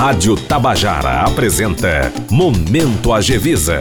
[0.00, 3.80] Rádio Tabajara apresenta Momento Agevisa.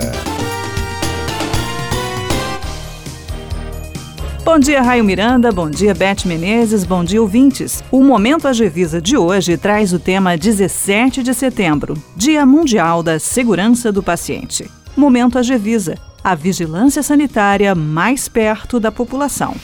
[4.44, 5.50] Bom dia, Raio Miranda.
[5.50, 6.84] Bom dia, Beth Menezes.
[6.84, 7.82] Bom dia, ouvintes.
[7.90, 13.90] O Momento Agevisa de hoje traz o tema 17 de setembro, Dia Mundial da Segurança
[13.90, 14.70] do Paciente.
[14.98, 19.56] Momento Agevisa, a vigilância sanitária mais perto da população.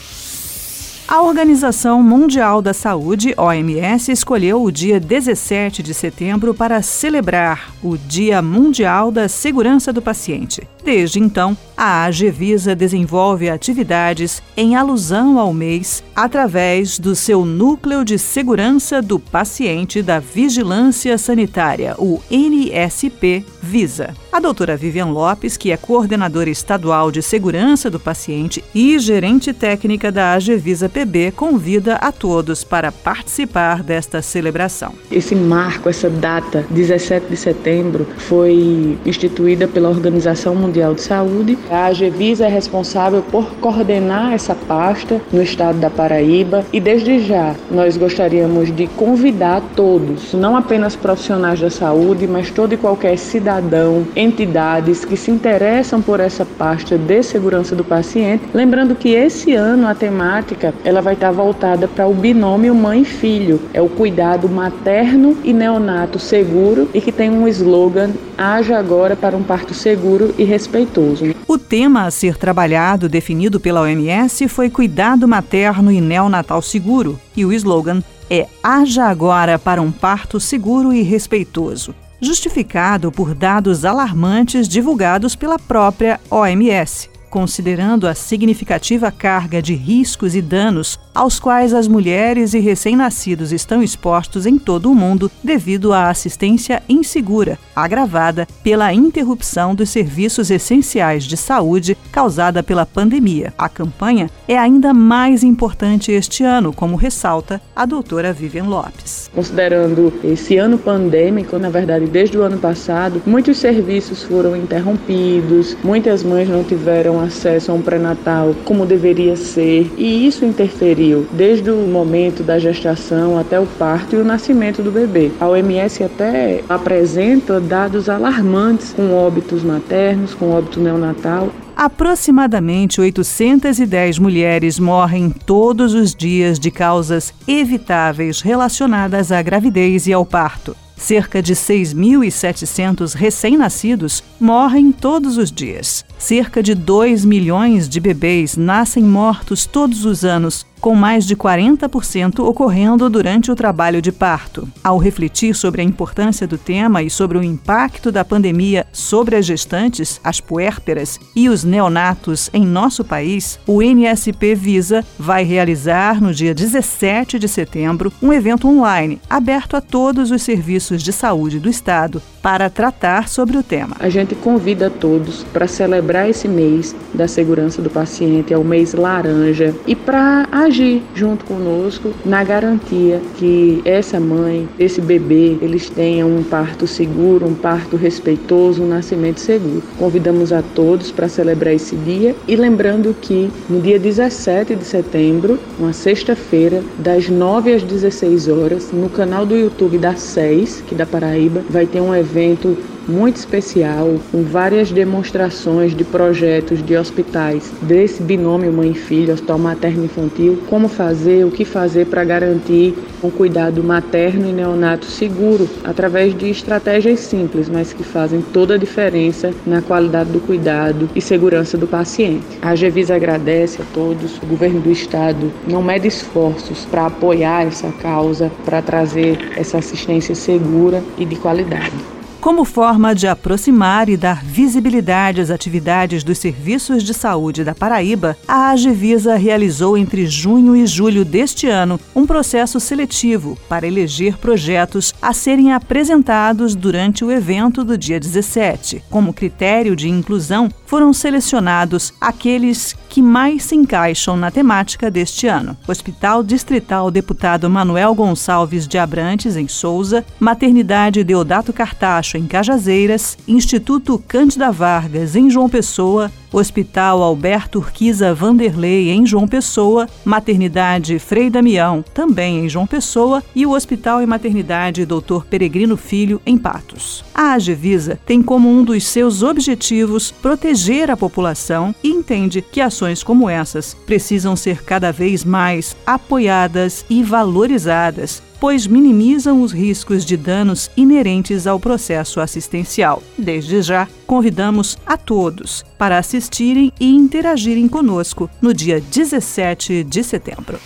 [1.08, 7.96] A Organização Mundial da Saúde, OMS, escolheu o dia 17 de setembro para celebrar o
[7.96, 10.66] Dia Mundial da Segurança do Paciente.
[10.84, 18.18] Desde então, a AGVISA desenvolve atividades em alusão ao mês através do seu Núcleo de
[18.18, 24.12] Segurança do Paciente da Vigilância Sanitária, o NSP Visa.
[24.36, 30.12] A doutora Vivian Lopes, que é coordenadora estadual de segurança do paciente e gerente técnica
[30.12, 34.92] da AGVISA PB, convida a todos para participar desta celebração.
[35.10, 41.86] Esse marco, essa data, 17 de setembro, foi instituída pela Organização Mundial de Saúde a
[41.86, 47.96] AGVISA é responsável por coordenar essa pasta no estado da Paraíba e desde já nós
[47.96, 55.04] gostaríamos de convidar todos, não apenas profissionais da saúde, mas todo e qualquer cidadão, entidades
[55.04, 59.94] que se interessam por essa pasta de segurança do paciente, lembrando que esse ano a
[59.94, 65.52] temática ela vai estar voltada para o binômio mãe filho, é o cuidado materno e
[65.52, 71.34] neonato seguro e que tem um slogan haja agora para um parto seguro e respeitoso.
[71.48, 77.44] O tema a ser trabalhado, definido pela OMS, foi cuidado materno e neonatal seguro, e
[77.44, 84.68] o slogan é Haja agora para um parto seguro e respeitoso, justificado por dados alarmantes
[84.68, 91.86] divulgados pela própria OMS considerando a significativa carga de riscos e danos aos quais as
[91.86, 98.90] mulheres e recém-nascidos estão expostos em todo o mundo devido à assistência insegura, agravada pela
[98.94, 103.52] interrupção dos serviços essenciais de saúde causada pela pandemia.
[103.58, 109.30] A campanha é ainda mais importante este ano, como ressalta a doutora Vivian Lopes.
[109.34, 116.22] Considerando esse ano pandêmico, na verdade, desde o ano passado, muitos serviços foram interrompidos, muitas
[116.22, 121.86] mães não tiveram acesso a um pré-natal como deveria ser, e isso interferiu desde o
[121.86, 125.30] momento da gestação até o parto e o nascimento do bebê.
[125.40, 131.50] A OMS até apresenta dados alarmantes com óbitos maternos, com óbito neonatal.
[131.76, 140.24] Aproximadamente 810 mulheres morrem todos os dias de causas evitáveis relacionadas à gravidez e ao
[140.24, 140.74] parto.
[140.96, 146.05] Cerca de 6.700 recém-nascidos morrem todos os dias.
[146.18, 152.40] Cerca de 2 milhões de bebês nascem mortos todos os anos com mais de 40%
[152.40, 154.68] ocorrendo durante o trabalho de parto.
[154.82, 159.46] Ao refletir sobre a importância do tema e sobre o impacto da pandemia sobre as
[159.46, 166.32] gestantes, as puérperas e os neonatos em nosso país, o NSP Visa vai realizar no
[166.32, 171.68] dia 17 de setembro um evento online aberto a todos os serviços de saúde do
[171.68, 173.96] estado para tratar sobre o tema.
[173.98, 178.94] A gente convida todos para celebrar esse mês da segurança do paciente, é o mês
[178.94, 186.28] laranja, e para agir junto conosco na garantia que essa mãe, esse bebê, eles tenham
[186.28, 189.82] um parto seguro, um parto respeitoso, um nascimento seguro.
[189.98, 195.58] Convidamos a todos para celebrar esse dia e lembrando que no dia 17 de setembro,
[195.78, 201.06] uma sexta-feira, das 9 às 16 horas, no canal do YouTube da SES, que da
[201.06, 202.76] Paraíba, vai ter um evento
[203.08, 210.88] muito especial, com várias demonstrações de projetos de hospitais desse binômio mãe-filho, hospital materno-infantil, como
[210.88, 217.20] fazer, o que fazer para garantir um cuidado materno e neonato seguro, através de estratégias
[217.20, 222.58] simples, mas que fazem toda a diferença na qualidade do cuidado e segurança do paciente.
[222.62, 227.90] A Gevisa agradece a todos, o governo do estado não mede esforços para apoiar essa
[227.92, 232.15] causa, para trazer essa assistência segura e de qualidade.
[232.46, 238.36] Como forma de aproximar e dar visibilidade às atividades dos serviços de saúde da Paraíba,
[238.46, 245.12] a Agevisa realizou entre junho e julho deste ano um processo seletivo para eleger projetos
[245.20, 249.02] a serem apresentados durante o evento do dia 17.
[249.10, 255.76] Como critério de inclusão, foram selecionados aqueles que mais se encaixam na temática deste ano.
[255.88, 264.22] Hospital Distrital Deputado Manuel Gonçalves de Abrantes, em Souza, Maternidade Deodato Cartacho, em Cajazeiras, Instituto
[264.26, 272.04] Cândida Vargas, em João Pessoa, Hospital Alberto Urquiza Vanderlei, em João Pessoa, Maternidade Frei Damião,
[272.14, 275.44] também em João Pessoa, e o Hospital e Maternidade Dr.
[275.50, 277.24] Peregrino Filho, em Patos.
[277.34, 283.22] A Agevisa tem como um dos seus objetivos proteger a população e entende que ações
[283.22, 290.36] como essas precisam ser cada vez mais apoiadas e valorizadas pois minimizam os riscos de
[290.36, 293.22] danos inerentes ao processo assistencial.
[293.38, 300.78] Desde já, convidamos a todos para assistirem e interagirem conosco no dia 17 de setembro.